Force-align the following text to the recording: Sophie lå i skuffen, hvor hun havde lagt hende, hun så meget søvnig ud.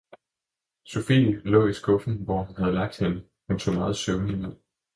Sophie 0.85 1.41
lå 1.45 1.67
i 1.67 1.73
skuffen, 1.73 2.13
hvor 2.23 2.43
hun 2.43 2.55
havde 2.55 2.75
lagt 2.75 2.97
hende, 2.99 3.23
hun 3.47 3.59
så 3.59 3.71
meget 3.71 3.95
søvnig 3.95 4.35
ud. 4.47 4.55